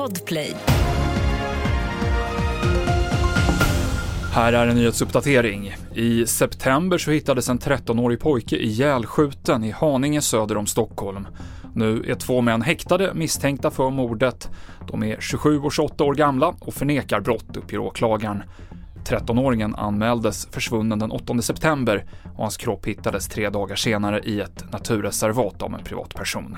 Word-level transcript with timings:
Podplay. 0.00 0.56
Här 4.32 4.52
är 4.52 4.66
en 4.66 4.76
nyhetsuppdatering. 4.76 5.76
I 5.94 6.26
september 6.26 6.98
så 6.98 7.10
hittades 7.10 7.48
en 7.48 7.58
13-årig 7.58 8.20
pojke 8.20 8.56
ihjälskjuten 8.56 9.64
i 9.64 9.70
Haninge 9.70 10.20
söder 10.20 10.56
om 10.56 10.66
Stockholm. 10.66 11.26
Nu 11.74 12.04
är 12.08 12.14
två 12.14 12.40
män 12.40 12.62
häktade 12.62 13.14
misstänkta 13.14 13.70
för 13.70 13.90
mordet. 13.90 14.50
De 14.90 15.02
är 15.02 15.20
27 15.20 15.58
och 15.58 15.72
28 15.72 16.04
år 16.04 16.14
gamla 16.14 16.54
och 16.60 16.74
förnekar 16.74 17.20
brott, 17.20 17.56
uppger 17.56 17.78
åklagaren. 17.78 18.42
13-åringen 19.04 19.74
anmäldes 19.78 20.48
försvunnen 20.50 20.98
den 20.98 21.10
8 21.10 21.42
september 21.42 22.04
och 22.36 22.42
hans 22.42 22.56
kropp 22.56 22.86
hittades 22.86 23.28
tre 23.28 23.50
dagar 23.50 23.76
senare 23.76 24.20
i 24.20 24.40
ett 24.40 24.72
naturreservat 24.72 25.62
av 25.62 25.74
en 25.74 25.84
privatperson. 25.84 26.56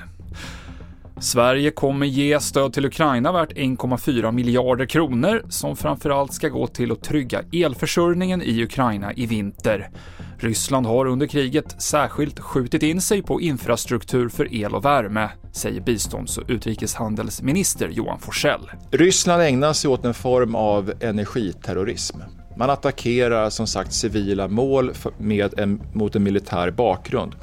Sverige 1.23 1.71
kommer 1.71 2.05
ge 2.05 2.39
stöd 2.39 2.73
till 2.73 2.85
Ukraina 2.85 3.31
värt 3.31 3.51
1,4 3.51 4.31
miljarder 4.31 4.85
kronor 4.85 5.45
som 5.49 5.75
framförallt 5.75 6.33
ska 6.33 6.49
gå 6.49 6.67
till 6.67 6.91
att 6.91 7.03
trygga 7.03 7.43
elförsörjningen 7.53 8.41
i 8.41 8.63
Ukraina 8.63 9.13
i 9.13 9.25
vinter. 9.25 9.89
Ryssland 10.37 10.85
har 10.85 11.05
under 11.05 11.27
kriget 11.27 11.81
särskilt 11.81 12.39
skjutit 12.39 12.83
in 12.83 13.01
sig 13.01 13.21
på 13.21 13.41
infrastruktur 13.41 14.29
för 14.29 14.53
el 14.55 14.75
och 14.75 14.85
värme, 14.85 15.29
säger 15.51 15.81
bistånds 15.81 16.37
och 16.37 16.43
utrikeshandelsminister 16.47 17.89
Johan 17.89 18.19
Forsell. 18.19 18.71
Ryssland 18.91 19.41
ägnar 19.41 19.73
sig 19.73 19.89
åt 19.89 20.05
en 20.05 20.13
form 20.13 20.55
av 20.55 20.93
energiterrorism. 20.99 22.17
Man 22.57 22.69
attackerar 22.69 23.49
som 23.49 23.67
sagt 23.67 23.93
civila 23.93 24.47
mål 24.47 24.91
med 25.17 25.59
en, 25.59 25.81
mot 25.93 26.15
en 26.15 26.23
militär 26.23 26.71
bakgrund. 26.71 27.35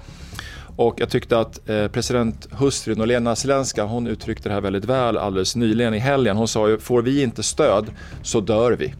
Och 0.80 1.00
jag 1.00 1.10
tyckte 1.10 1.38
att 1.38 1.68
eh, 1.68 1.88
president 1.88 2.48
hustrun 2.52 3.00
Olena 3.00 3.36
Zelenska 3.36 3.84
hon 3.84 4.06
uttryckte 4.06 4.48
det 4.48 4.52
här 4.52 4.60
väldigt 4.60 4.84
väl 4.84 5.18
alldeles 5.18 5.56
nyligen 5.56 5.94
i 5.94 5.98
helgen. 5.98 6.36
Hon 6.36 6.48
sa 6.48 6.68
ju, 6.68 6.78
får 6.78 7.02
vi 7.02 7.22
inte 7.22 7.42
stöd 7.42 7.90
så 8.22 8.40
dör 8.40 8.72
vi. 8.72 8.94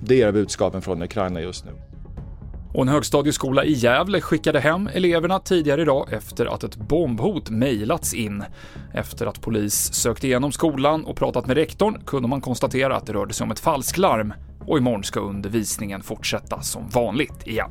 Det 0.00 0.22
är 0.22 0.32
budskapen 0.32 0.82
från 0.82 1.02
Ukraina 1.02 1.40
just 1.40 1.64
nu. 1.64 1.70
Och 2.74 2.82
en 2.82 2.88
högstadieskola 2.88 3.64
i 3.64 3.72
Gävle 3.72 4.20
skickade 4.20 4.60
hem 4.60 4.90
eleverna 4.92 5.38
tidigare 5.38 5.82
idag 5.82 6.12
efter 6.12 6.46
att 6.46 6.64
ett 6.64 6.76
bombhot 6.76 7.50
mejlats 7.50 8.14
in. 8.14 8.44
Efter 8.92 9.26
att 9.26 9.40
polis 9.40 9.94
sökt 9.94 10.24
igenom 10.24 10.52
skolan 10.52 11.04
och 11.04 11.16
pratat 11.16 11.46
med 11.46 11.56
rektorn 11.56 12.00
kunde 12.06 12.28
man 12.28 12.40
konstatera 12.40 12.96
att 12.96 13.06
det 13.06 13.12
rörde 13.12 13.34
sig 13.34 13.44
om 13.44 13.50
ett 13.50 13.60
falsklarm 13.60 14.32
och 14.66 14.78
imorgon 14.78 15.04
ska 15.04 15.20
undervisningen 15.20 16.02
fortsätta 16.02 16.60
som 16.60 16.88
vanligt 16.88 17.46
igen. 17.46 17.70